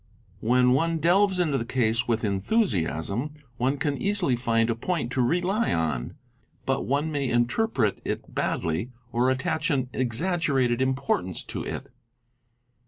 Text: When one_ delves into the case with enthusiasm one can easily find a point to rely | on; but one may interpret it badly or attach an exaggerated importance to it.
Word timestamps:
When 0.39 0.71
one_ 0.71 0.97
delves 0.99 1.39
into 1.39 1.59
the 1.59 1.63
case 1.63 2.07
with 2.07 2.23
enthusiasm 2.23 3.35
one 3.57 3.77
can 3.77 4.01
easily 4.01 4.35
find 4.35 4.71
a 4.71 4.75
point 4.75 5.11
to 5.11 5.21
rely 5.21 5.71
| 5.73 5.73
on; 5.75 6.15
but 6.65 6.87
one 6.87 7.11
may 7.11 7.29
interpret 7.29 8.01
it 8.03 8.33
badly 8.33 8.89
or 9.11 9.29
attach 9.29 9.69
an 9.69 9.89
exaggerated 9.93 10.81
importance 10.81 11.43
to 11.43 11.63
it. 11.63 11.89